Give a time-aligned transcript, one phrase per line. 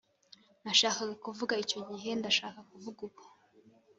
[0.63, 3.21] nashakaga kuvuga icyo gihe, ndashaka kuvuga ubu,